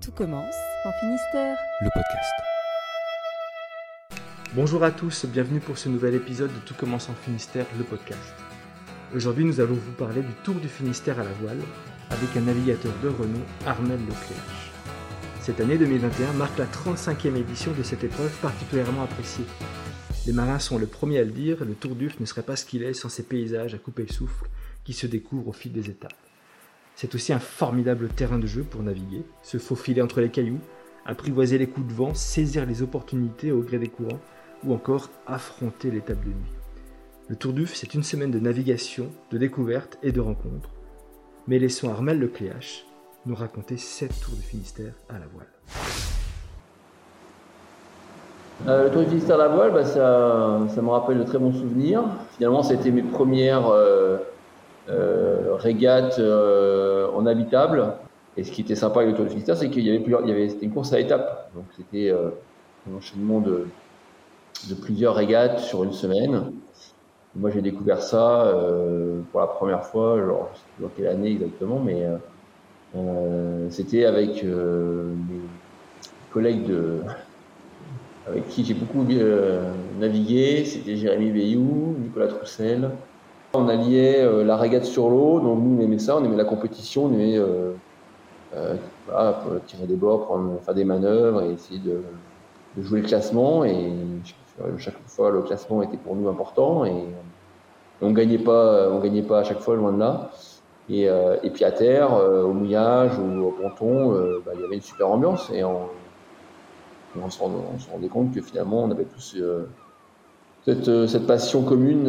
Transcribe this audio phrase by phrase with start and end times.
[0.00, 0.54] Tout commence
[0.84, 1.56] en Finistère.
[1.80, 2.32] Le podcast.
[4.54, 8.34] Bonjour à tous, bienvenue pour ce nouvel épisode de Tout commence en Finistère, le podcast.
[9.14, 11.60] Aujourd'hui, nous allons vous parler du Tour du Finistère à la voile
[12.10, 14.72] avec un navigateur de renom, Armel Leclerc.
[15.40, 19.46] Cette année 2021 marque la 35e édition de cette épreuve particulièrement appréciée.
[20.26, 22.66] Les marins sont le premiers à le dire, le Tour d'Uf ne serait pas ce
[22.66, 24.46] qu'il est sans ces paysages à couper le souffle
[24.84, 26.14] qui se découvrent au fil des étapes.
[26.96, 30.60] C'est aussi un formidable terrain de jeu pour naviguer, se faufiler entre les cailloux,
[31.04, 34.18] apprivoiser les coups de vent, saisir les opportunités au gré des courants,
[34.64, 36.52] ou encore affronter l'étape de nuit.
[37.28, 40.70] Le Tour d'Uf, c'est une semaine de navigation, de découverte et de rencontres.
[41.46, 42.86] Mais laissons Armel Lecléache
[43.26, 45.48] nous raconter 7 tours du Finistère à la voile.
[48.66, 51.52] Euh, le Tour du Finistère à la voile, bah, ça, me rappelle de très bons
[51.52, 52.04] souvenirs.
[52.38, 54.16] Finalement, c'était mes premières euh,
[54.88, 56.18] euh, régates
[57.16, 57.94] en habitable.
[58.36, 60.20] Et ce qui était sympa avec le Tour du Finistère, c'est qu'il y avait, plusieurs,
[60.22, 61.50] il y avait c'était une course à étapes.
[61.54, 62.30] Donc c'était euh,
[62.90, 63.66] un enchaînement de,
[64.82, 66.52] plusieurs régates sur une semaine.
[67.34, 71.06] Moi, j'ai découvert ça euh, pour la première fois, genre, je sais plus dans quelle
[71.08, 72.06] année exactement, mais
[72.96, 75.40] euh, c'était avec mes
[76.32, 77.00] collègues de,
[78.26, 79.04] avec qui j'ai beaucoup
[79.98, 80.64] navigué.
[80.64, 82.90] C'était Jérémy Bayou, Nicolas Troussel.
[83.56, 86.44] On alliait euh, la régate sur l'eau, donc nous on aimait ça, on aimait la
[86.44, 87.72] compétition, on aimait euh,
[89.06, 90.28] voilà, tirer des bords,
[90.62, 92.02] faire des manœuvres et essayer de,
[92.80, 93.64] jouer le classement.
[93.64, 93.92] Et
[94.78, 96.84] chaque fois le classement était pour nous important.
[96.84, 97.04] Et
[98.02, 100.30] on gagnait pas, on gagnait pas à chaque fois loin de là.
[100.88, 104.64] Et, euh, puis à terre, euh, au mouillage ou au ponton, euh, bah, il y
[104.64, 105.50] avait une super ambiance.
[105.50, 105.88] Et on,
[107.28, 109.36] se, on se rendait compte que finalement on avait tous
[110.66, 112.04] cette, cette passion commune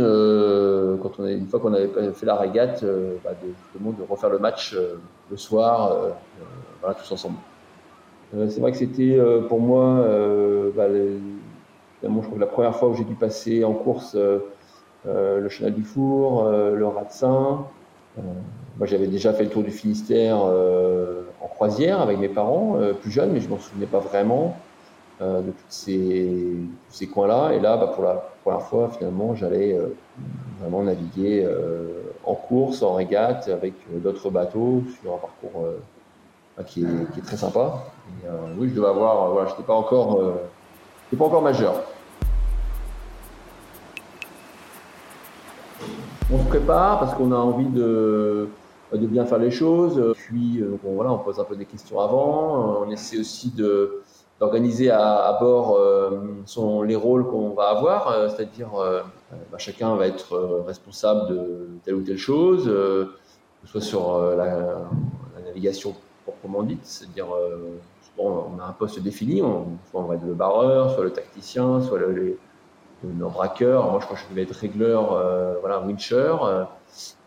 [1.01, 2.83] quand on une fois qu'on avait fait la régate,
[3.23, 4.75] bah, de, justement de refaire le match
[5.29, 5.95] le soir,
[6.81, 7.37] tous ensemble.
[8.49, 10.03] c'est vrai que c'était pour moi
[10.75, 10.87] bah,
[12.03, 14.39] je crois la première fois où j'ai dû passer en course euh,
[15.07, 17.65] euh, le Chenal du Four, euh, le Ratsin.
[18.77, 23.31] moi, j'avais déjà fait le tour du Finistère en croisière avec mes parents, plus jeunes,
[23.31, 24.57] mais je m'en souvenais pas vraiment
[25.19, 27.53] de tous ces, coins-là.
[27.53, 29.77] Et là, bah, pour la première fois, finalement, j'allais
[30.61, 31.47] vraiment naviguer
[32.23, 33.73] en course, en régate, avec
[34.03, 35.65] d'autres bateaux sur un parcours
[36.67, 37.83] qui est, qui, est, très sympa.
[38.57, 40.21] Oui, je devais avoir, voilà, j'étais pas encore
[41.15, 41.75] pas encore majeur.
[46.31, 48.49] On se prépare parce qu'on a envie de,
[48.93, 50.13] bien faire les choses.
[50.17, 52.81] Puis, voilà, on pose un peu des questions avant.
[52.81, 54.01] On essaie aussi de,
[54.39, 59.01] d'organiser à, à, bord euh, son, les rôles qu'on va avoir, euh, c'est-à-dire euh,
[59.51, 63.09] bah, chacun va être responsable de telle ou telle chose, que
[63.65, 67.27] ce soit sur la, la, navigation proprement dite, c'est-à-dire
[68.17, 71.11] bon, on a un poste défini, on, soit on va être le barreur, soit le
[71.11, 72.37] tacticien, soit le, les,
[73.03, 73.89] nos braqueurs.
[73.91, 76.35] Moi, je crois que je vais être régleur, euh, voilà, wincher.
[76.41, 76.63] Euh,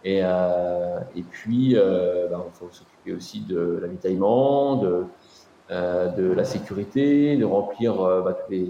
[0.05, 5.05] et, euh, et puis, il faut s'occuper aussi de l'avitaillement, de,
[5.71, 8.67] de la sécurité, de remplir bah, tous les,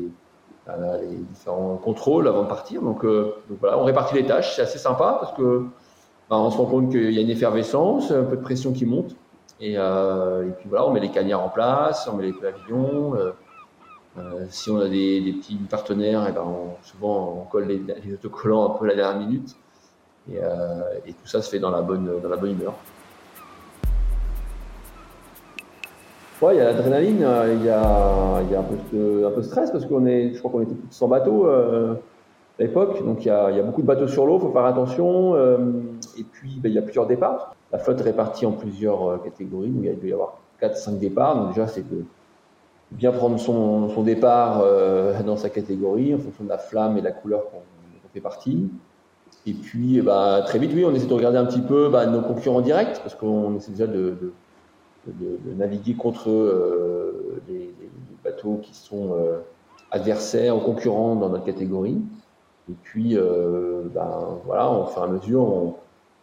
[1.00, 2.82] les, différents contrôles avant de partir.
[2.82, 5.64] Donc, voilà, on répartit les tâches, c'est assez sympa parce que
[6.30, 8.86] bah, on se rend compte qu'il y a une effervescence, un peu de pression qui
[8.86, 9.16] monte.
[9.60, 13.16] Et, euh, puis voilà, on met les cagnards en place, on met les pavillons.
[13.16, 13.32] Euh,
[14.18, 18.74] euh, si on a des, petits partenaires, et ben on, souvent on colle les, autocollants
[18.74, 19.56] un peu à la dernière minute.
[20.30, 20.38] Et,
[21.12, 22.06] tout ça se fait dans la bonne
[22.44, 22.74] humeur.
[26.42, 29.70] Ouais, il y a l'adrénaline, il y a, il y a un, peu de, stress
[29.70, 31.96] parce qu'on est, je crois qu'on était plus de 100 bateaux à
[32.58, 35.36] l'époque, donc il y, a, beaucoup de bateaux sur l'eau, il faut faire attention.
[35.36, 39.70] et puis ben, il y a plusieurs départs la flotte est répartie en plusieurs catégories.
[39.70, 41.36] Donc, il doit y avoir 4-5 départs.
[41.36, 42.04] Donc déjà, c'est de
[42.90, 47.04] bien prendre son, départ euh, dans sa catégorie en fonction de la flamme et de
[47.04, 48.68] la couleur qu'on qu fait partie.
[49.46, 52.22] Et puis, bah, très vite, oui, on essaie de regarder un petit peu bah, nos
[52.22, 54.32] concurrents directs parce qu'on essaie déjà de,
[55.18, 57.90] de, naviguer contre euh, les, les,
[58.22, 59.38] bateaux qui sont euh,
[59.90, 61.98] adversaires ou concurrents dans notre catégorie.
[62.70, 63.16] Et puis,
[63.94, 65.74] bah, voilà, on fait à mesure, on,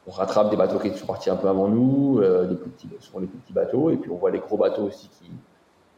[0.09, 3.27] rattrape des bateaux qui sont partis un peu avant nous, euh, des petits, souvent les
[3.27, 5.29] plus petits bateaux, et puis on voit les gros bateaux aussi qui,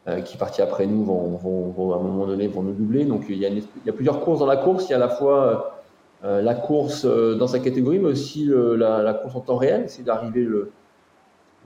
[0.08, 3.06] euh, qui partis après nous vont, à un moment donné vont nous doubler.
[3.06, 4.88] Donc il y, a plusieurs courses dans la course.
[4.88, 5.80] Il y a à la fois
[6.24, 10.42] euh, la course dans sa catégorie, mais aussi la, course en temps réel, c'est d'arriver
[10.42, 10.72] le,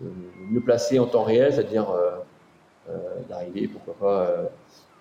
[0.03, 1.88] le, le placer en temps réel, c'est-à-dire
[3.29, 4.29] d'arriver pourquoi pas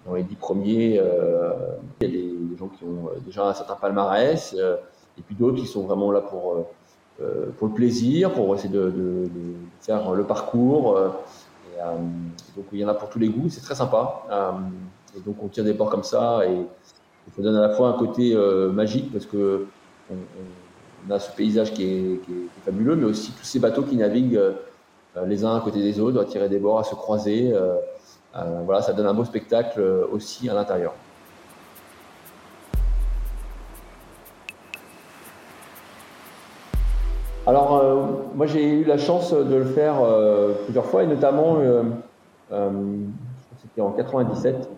[0.06, 1.00] dans les dix premiers.
[2.00, 5.66] il y a des, gens qui ont déjà un certain palmarès, et puis d'autres qui
[5.66, 6.64] sont vraiment là pour
[7.20, 9.28] euh, pour le plaisir, pour essayer de,
[9.81, 10.96] faire le parcours.
[10.96, 11.08] Euh,
[12.56, 14.22] donc il y en a pour tous les goûts, c'est très sympa.
[15.16, 16.66] et donc on tire des bords comme ça et,
[17.37, 18.37] ça donne à la fois un côté
[18.72, 19.66] magique parce que
[20.10, 22.20] on, a ce paysage qui est,
[22.64, 24.40] fabuleux, mais aussi tous ces bateaux qui naviguent
[25.26, 27.55] les uns à côté des autres, à tirer des bords, à se croiser.
[28.35, 29.81] voilà, ça donne un beau spectacle
[30.11, 30.94] aussi à l'intérieur.
[37.44, 38.03] Alors, euh,
[38.37, 41.82] moi, j'ai eu la chance de le faire euh, plusieurs fois, et notamment, euh,
[43.61, 44.69] c'était en 97.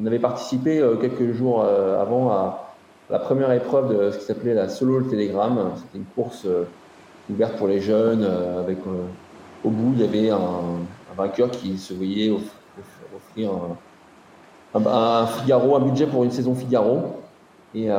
[0.00, 2.72] On avait participé quelques jours avant à
[3.10, 5.72] la première épreuve de ce qui s'appelait la Solo Telegram.
[5.76, 6.46] C'était une course
[7.30, 8.24] ouverte pour les jeunes,
[8.58, 8.78] avec
[9.64, 10.80] au bout, il y avait un,
[11.16, 12.30] vainqueur qui se voyait
[13.14, 13.50] offrir
[14.74, 17.20] un, Figaro, un budget pour une saison Figaro.
[17.74, 17.90] Et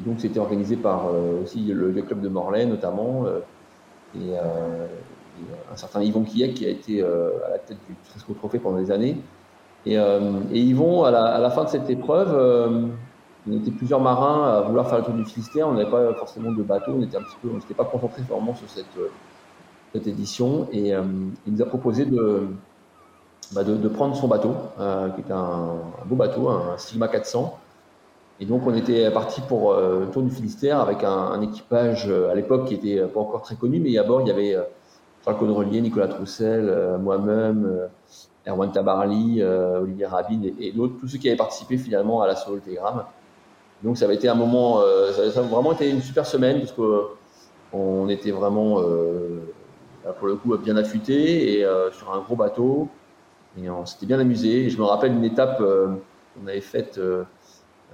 [0.00, 3.40] et donc, c'était organisé par euh, aussi le, club de Morlaix, notamment, euh,
[4.16, 8.58] euh, et, un certain Yvon Quillec qui a été à la tête du Tresco Trophée
[8.58, 9.16] pendant des années.
[9.86, 9.96] Et,
[10.52, 12.90] Yvon, à la, fin de cette épreuve,
[13.48, 15.68] on était plusieurs marins à vouloir faire le tour du Finistère.
[15.68, 16.92] On n'avait pas forcément de bateau.
[16.92, 18.86] On était n'était pas concentré vraiment sur cette,
[19.92, 20.68] cette édition.
[20.72, 22.48] Et il nous a proposé de,
[23.52, 23.62] bah,
[23.94, 25.76] prendre son bateau, qui est un,
[26.06, 27.58] beau bateau, un Sigma 400,
[28.40, 32.30] et donc, on était parti pour euh, le Tour du Finistère avec un, équipage euh,
[32.30, 34.56] à l'époque qui était pas encore très connu, mais à bord, il y avait
[35.22, 37.88] Charles Caudrelier, Nicolas Troussel, euh, moi-même,
[38.48, 42.60] Erwan Tabarly, Olivier Rabin et, d'autres, tous ceux qui avaient participé finalement à la Solo
[42.60, 43.04] Telegram.
[43.82, 44.82] Donc, ça avait été un moment,
[45.14, 48.82] ça, a vraiment été une super semaine parce qu'on était vraiment,
[50.18, 52.88] pour le coup, bien affûté et sur un gros bateau.
[53.58, 54.66] Et on s'était bien amusé.
[54.66, 57.00] Et je me rappelle une étape qu'on avait faite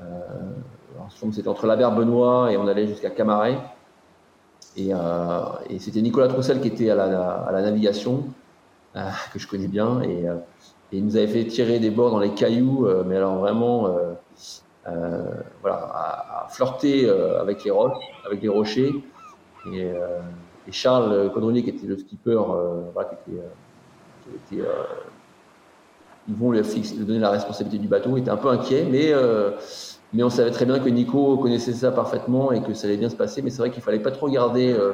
[0.00, 3.58] euh, c'était entre la Benoît et on allait jusqu'à Camaret.
[4.76, 5.40] Et, euh,
[5.70, 8.24] et c'était Nicolas Troussel qui était à la, à la navigation,
[8.94, 10.02] euh, que je connais bien.
[10.02, 10.26] Et,
[10.92, 13.88] il nous avait fait tirer des bords dans les cailloux, mais alors vraiment,
[15.60, 17.08] voilà, à, flirter
[17.40, 18.94] avec les roches, avec les rochers.
[19.72, 19.80] Et,
[20.68, 22.40] et Charles Caudrelier, qui était le skipper,
[23.24, 24.62] qui était,
[26.28, 26.60] ils vont lui,
[26.98, 28.16] donner la responsabilité du bateau.
[28.16, 29.52] Il était un peu inquiet, mais, euh,
[30.12, 33.08] mais on savait très bien que Nico connaissait ça parfaitement et que ça allait bien
[33.08, 33.42] se passer.
[33.42, 34.92] Mais c'est vrai qu'il fallait pas trop garder euh,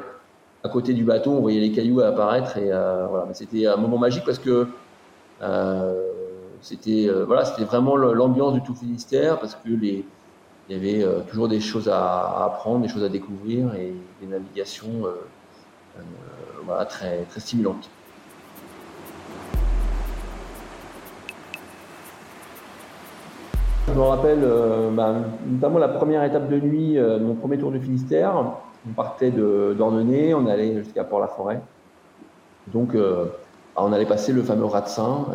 [0.63, 1.31] à côté du bateau.
[1.31, 3.33] On voyait les cailloux apparaître et euh, voilà.
[3.33, 4.67] c'était un moment magique parce que
[6.63, 10.03] c'était voilà, c'était vraiment l'ambiance du tout Finistère parce que il
[10.69, 15.03] y avait toujours des choses à, apprendre, des choses à découvrir et des navigations
[16.65, 17.89] voilà, très, très stimulantes.
[23.93, 25.13] Je me rappelle euh, bah,
[25.45, 28.33] notamment la première étape de nuit, euh, mon premier tour du Finistère.
[28.89, 31.61] On partait de d'Ordonnay, on allait jusqu'à Port-la-Forêt.
[32.67, 33.25] Donc, euh,
[33.75, 35.27] on allait passer le fameux Ratsin.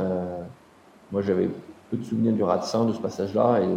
[1.13, 1.49] Moi, j'avais
[1.91, 3.69] peu de souvenirs du Ratsin, de ce passage-là, et,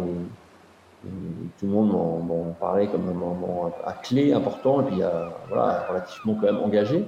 [1.58, 5.00] tout le monde m'en parlait comme un moment à clé important, et puis
[5.48, 7.04] voilà, relativement quand même engagé.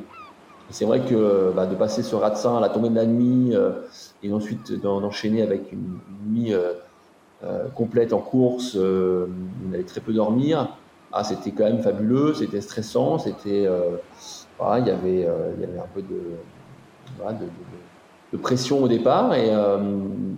[0.71, 3.55] C'est vrai que bah, de passer ce Ratsin à la tombée de la nuit,
[4.25, 6.53] et ensuite d'enchaîner avec une, nuit
[7.45, 9.27] euh, complète en course, euh,
[9.69, 10.79] on allait très peu dormir.
[11.13, 13.97] Ah, c'était quand même fabuleux, c'était stressant, c'était, euh,
[14.79, 16.39] il y avait, y avait un peu de,
[18.37, 19.51] pression au départ et,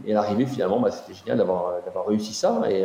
[0.06, 2.62] et l'arrivée finalement, bah, c'était génial d'avoir, d'avoir réussi ça.
[2.70, 2.84] Et,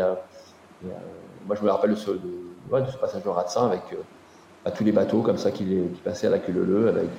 [1.47, 3.81] moi, je me rappelle de ce, de, ce passage de Ratsin avec
[4.63, 5.65] bah, tous les bateaux comme ça qui,
[6.03, 7.09] passaient à la queue leu avec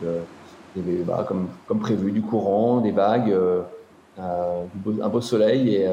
[1.06, 3.37] bah, comme, prévu du courant, des vagues,
[4.18, 5.88] un beau soleil et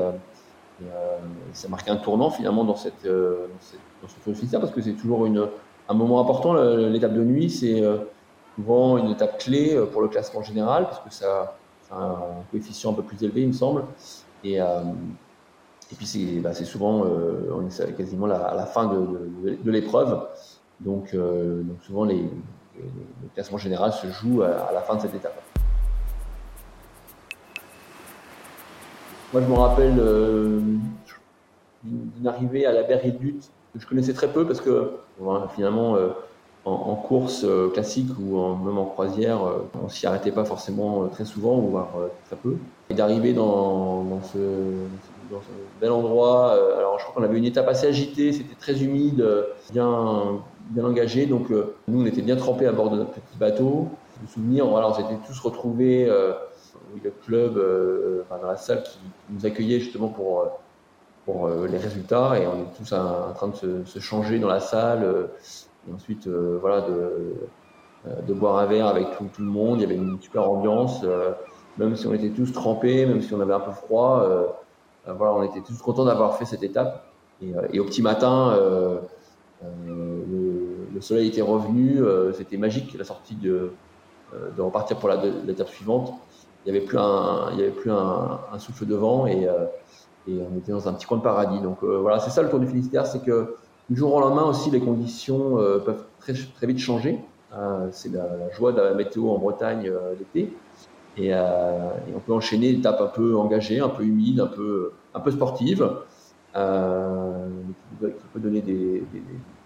[0.84, 1.18] euh,
[1.54, 3.48] ça marquait un tournant finalement dans, cette, euh,
[4.02, 6.54] dans, ce de parce que c'est toujours un moment important.
[6.54, 7.98] L'étape de nuit, c'est euh,
[8.56, 11.58] souvent une étape clé pour le classement général parce que ça
[11.92, 13.84] un coefficient un peu plus élevé, il me semble.
[14.44, 20.28] Et, et puis c'est bah, souvent, on est quasiment à la fin de, de, l'épreuve.
[20.80, 22.22] Donc, donc, souvent les,
[22.78, 25.42] le classement général se joue à la fin de cette étape.
[29.32, 30.60] Moi, je me rappelle euh,
[31.84, 34.94] d'une arrivée à la Berre que je connaissais très peu parce que
[35.54, 35.96] finalement,
[36.66, 39.40] euh, en, course euh, classique ou même en croisière,
[39.84, 41.90] on s'y arrêtait pas forcément très souvent, voire
[42.28, 42.58] très peu.
[42.90, 44.38] Et d'arriver dans, ce,
[45.80, 49.26] bel endroit, alors je crois qu'on avait une étape assez agitée, c'était très humide,
[49.72, 53.88] bien, bien engagé, donc nous on était bien trempés à bord de notre petit bateau.
[54.18, 56.10] Je me souvenir, on s'était tous retrouvés
[57.04, 59.00] le club, euh, dans la salle qui,
[59.30, 60.46] nous accueillait justement pour, euh,
[61.26, 64.60] pour euh, les résultats et on est tous en train de se, changer dans la
[64.60, 65.30] salle
[65.88, 67.36] et ensuite voilà de,
[68.28, 69.80] de boire un verre avec tout, le monde.
[69.80, 71.06] Il y avait une super ambiance,
[71.78, 74.26] même si on était tous trempés, même si on avait un peu froid.
[75.06, 77.06] voilà, on était tous contents d'avoir fait cette étape.
[77.72, 78.58] Et, au petit matin,
[79.62, 82.02] le, soleil était revenu,
[82.34, 83.72] c'était magique la sortie de,
[84.56, 86.14] de repartir pour l'étape suivante.
[86.66, 89.48] Il n'y avait plus un, il y avait plus un, souffle de vent et,
[90.28, 91.62] et, on était dans un petit coin de paradis.
[91.62, 93.56] Donc voilà, c'est ça le Tour du Finistère, c'est que
[93.90, 97.20] du jour au lendemain aussi, les conditions peuvent très, très vite changer.
[97.92, 100.54] c'est la, joie de la météo en Bretagne l'été.
[101.18, 105.20] Et, on peut enchaîner des étapes un peu engagées, un peu humides, un peu, un
[105.20, 105.32] peu
[106.56, 107.48] euh,
[108.02, 109.04] qui, peut donner des,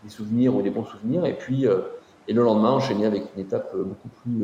[0.09, 1.25] souvenirs ou des bons souvenirs.
[1.25, 1.79] Et puis, euh,
[2.27, 4.43] et le lendemain, enchaîner avec une étape euh, beaucoup plus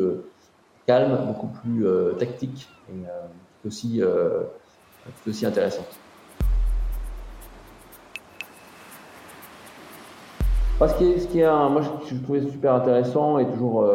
[0.87, 1.85] calme, beaucoup plus
[2.17, 4.01] tactique et aussi,
[5.27, 5.85] aussi intéressante.
[10.87, 13.85] Ce qui est, ce qui est moi, je, trouvais super intéressant et toujours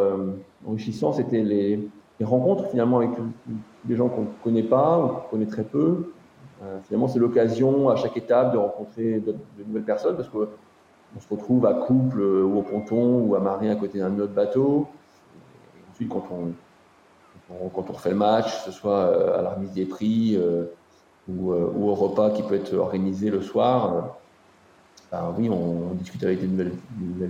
[0.67, 1.89] enrichissant, c'était les,
[2.21, 3.11] les, rencontres finalement avec
[3.85, 6.13] des gens qu'on ne connaît pas ou qu'on connaît très peu.
[6.85, 9.35] finalement, c'est l'occasion à chaque étape de rencontrer de,
[9.67, 10.49] nouvelles personnes parce que
[11.17, 14.19] on se retrouve à couple euh, ou au ponton ou à marée à côté d'un
[14.19, 14.89] autre bateau.
[15.77, 16.53] Et ensuite, quand on,
[17.71, 20.65] quand on, refait le match, que ce soit euh, à la remise des prix euh,
[21.29, 24.17] ou, au repas qui peut être organisé le soir,
[25.13, 26.73] ben oui, on, discute avec des nouvelles,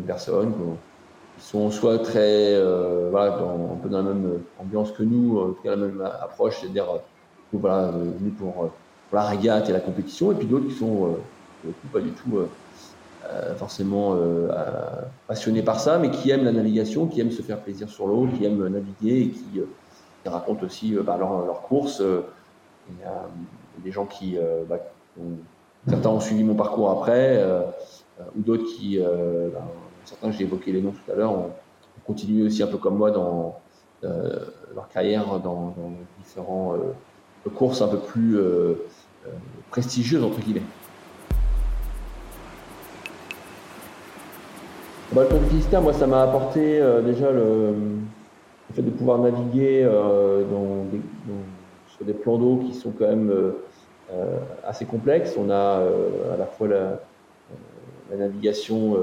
[0.06, 0.52] personnes
[1.36, 2.60] qui sont soit très,
[3.10, 6.60] voilà, un peu dans la même ambiance que nous, en tout cas la même approche,
[6.60, 6.86] c'est-à-dire
[7.52, 8.70] voilà, venus pour, pour,
[9.12, 11.16] la régate et la compétition, et puis d'autres qui sont
[11.92, 12.38] pas du tout
[13.30, 14.48] euh, forcément euh,
[15.26, 18.28] passionnés par ça, mais qui aiment la navigation, qui aiment se faire plaisir sur l'eau,
[18.36, 19.64] qui aiment naviguer et qui, euh,
[20.26, 22.02] racontent aussi bah, leurs leur courses.
[22.02, 23.26] Il y a
[23.82, 24.36] des gens qui,
[24.68, 24.78] bah,
[25.88, 27.42] certains ont suivi mon parcours après,
[28.36, 29.66] ou d'autres qui, bah,
[30.04, 31.50] certains, j'ai évoqué les noms tout à l'heure, ont,
[32.06, 33.60] continué aussi un peu comme moi dans
[34.02, 36.74] leur carrière dans, dans différents
[37.54, 38.38] courses un peu plus
[39.70, 40.62] prestigieuses entre guillemets.
[45.14, 47.74] Bah, le Tour du moi, ça m'a apporté euh, déjà le,
[48.72, 50.42] fait de pouvoir naviguer euh,
[51.86, 53.52] sur des plans d'eau qui sont quand même euh,
[54.64, 55.34] assez complexes.
[55.38, 55.80] On a
[56.32, 56.98] à la fois la,
[58.16, 58.96] navigation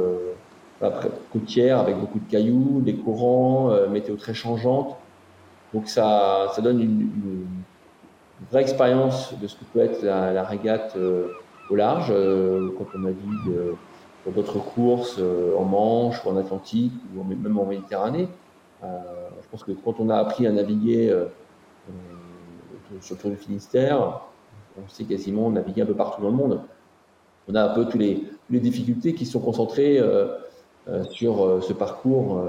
[1.34, 4.96] côtière avec beaucoup de cailloux, des courants, météo très changeante.
[5.74, 7.46] Donc ça, ça donne une,
[8.50, 10.98] vraie expérience de ce que peut être la, la régate
[11.70, 13.75] au large quand on navigue
[14.24, 18.27] pour d'autres courses euh, en Manche ou en Atlantique ou même en Méditerranée.
[18.84, 18.88] Euh,
[19.41, 21.25] je pense que quand on a appris à naviguer euh,
[23.00, 24.22] sur le Tour du Finistère,
[24.78, 26.62] on sait quasiment naviguer un peu partout dans le monde.
[27.48, 30.01] On a un peu tous les, difficultés qui sont concentrées
[31.10, 32.44] sur ce parcours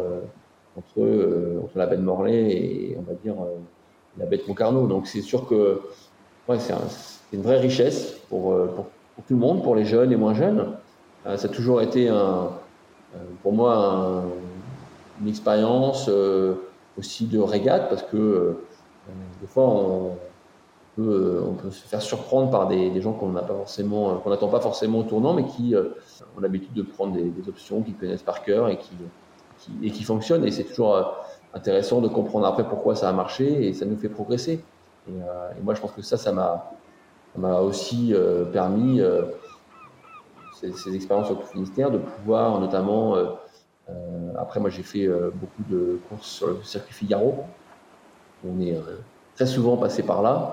[0.76, 3.37] entre, la baie de Morlaix et on va dire
[4.19, 4.88] la baie de Concarneau.
[4.88, 5.81] Donc c'est sûr que
[6.49, 6.75] ouais, c'est
[7.33, 8.52] une vraie richesse pour,
[9.26, 10.75] tout le monde, pour les jeunes et moins jeunes.
[11.26, 12.50] Euh, ça a toujours été un,
[13.14, 14.25] euh, pour moi
[15.21, 16.55] une expérience euh,
[16.99, 18.57] aussi de régate parce que
[19.41, 20.17] des fois on
[20.97, 25.35] peut, on peut, se faire surprendre par des, gens qu'on n'attend pas forcément au tournant,
[25.35, 30.45] mais qui ont l'habitude de prendre des, options qu'ils connaissent par cœur et qui, fonctionnent.
[30.45, 31.17] Et c'est toujours
[31.55, 34.65] intéressant de comprendre après pourquoi ça a marché et ça nous fait progresser.
[35.09, 38.15] Et, moi, je pense que ça, ça m'a, aussi
[38.53, 39.01] permis
[40.71, 43.27] ces, expériences au Finistère, de pouvoir notamment, euh,
[43.91, 47.45] euh, après moi j'ai fait euh, beaucoup de courses sur le circuit Figaro,
[48.47, 48.77] on est
[49.35, 50.53] très souvent passé par là,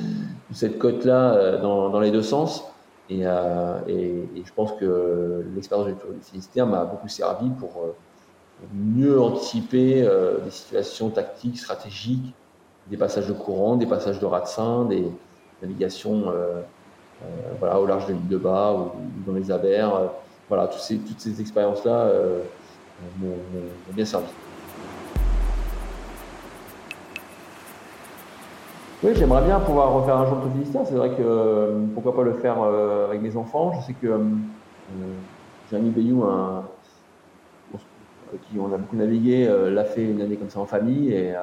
[0.52, 2.64] cette côte-là dans, dans, les deux sens.
[3.10, 7.94] Et, et je pense que l'expérience du Finistère m'a beaucoup servi pour
[8.74, 10.06] mieux anticiper
[10.44, 12.34] des situations tactiques, stratégiques,
[12.90, 15.06] des passages de courant, des passages de ratsin, des
[15.62, 16.32] navigations
[17.24, 17.26] euh,
[17.58, 18.90] voilà, au large de l'île de Bas ou,
[19.26, 19.94] dans les Abers.
[19.94, 20.06] Euh,
[20.48, 22.42] voilà, toutes ces, toutes ces expériences-là euh,
[23.18, 23.34] m'ont
[23.92, 24.26] bien servi.
[29.02, 30.82] Oui, j'aimerais bien pouvoir refaire un jour de Finistère.
[30.84, 33.72] C'est vrai que pourquoi pas le faire avec mes enfants.
[33.80, 34.18] Je sais que euh,
[35.70, 36.64] Jérémy Bayou, un,
[38.50, 41.12] qui on a beaucoup navigué, l'a fait une année comme ça en famille.
[41.12, 41.34] Et,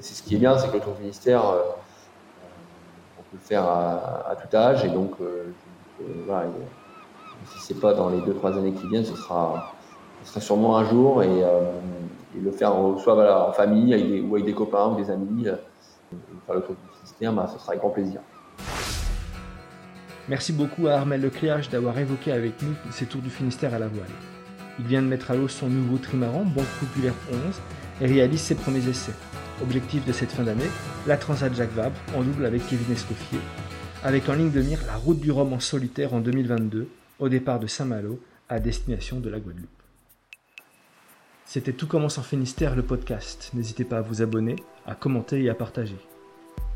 [0.00, 1.42] c'est ce qui est bien, c'est que le Tour Finistère,
[3.32, 4.84] le faire à, tout âge.
[4.84, 5.52] Et donc, euh,
[6.00, 6.46] euh, voilà,
[7.46, 9.72] si c'est pas dans les deux trois années qui viennent, ce sera,
[10.22, 11.72] ce sera sûrement un jour et, euh,
[12.40, 15.46] le faire soit voilà, en famille avec des, ou avec des copains ou des amis,
[16.48, 18.20] bah, ce sera avec grand plaisir.
[20.28, 23.88] Merci beaucoup à Armel Lecléage d'avoir évoqué avec nous ces tours du Finistère à la
[23.88, 24.06] voile.
[24.78, 27.38] Il vient de mettre à l'eau son nouveau trimaran, Banque Populaire 11,
[28.00, 29.12] et réalise ses premiers essais.
[29.62, 30.70] Objectif de cette fin d'année,
[31.06, 33.40] la Transat Jacques Vabre en double avec Kevin Escoffier,
[34.04, 36.88] avec en ligne de mire la route du Rhum en solitaire en 2022,
[37.18, 39.81] au départ de Saint-Malo, à destination de la Guadeloupe.
[41.52, 43.50] C'était Tout commence en Finistère, le podcast.
[43.52, 44.56] N'hésitez pas à vous abonner,
[44.86, 45.98] à commenter et à partager.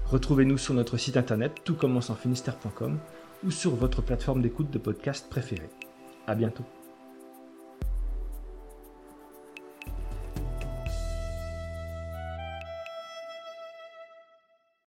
[0.05, 2.99] Retrouvez-nous sur notre site internet toutcommenceenfinistère.com
[3.43, 5.71] ou sur votre plateforme d'écoute de podcast préférée.
[6.27, 6.67] À bientôt.